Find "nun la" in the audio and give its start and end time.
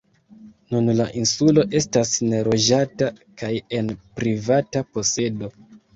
0.75-1.05